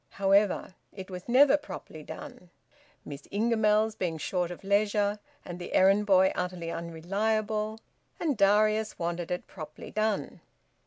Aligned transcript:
However, 0.17 0.73
it 0.91 1.11
was 1.11 1.29
never 1.29 1.57
properly 1.57 2.01
done 2.01 2.49
Miss 3.05 3.27
Ingamells 3.31 3.93
being 3.95 4.17
short 4.17 4.49
of 4.49 4.63
leisure 4.63 5.19
and 5.45 5.59
the 5.59 5.73
errand 5.75 6.07
boy 6.07 6.31
utterly 6.33 6.71
unreliable 6.71 7.79
and 8.19 8.35
Darius 8.35 8.97
wanted 8.97 9.29
it 9.29 9.45
properly 9.45 9.91
done. 9.91 10.41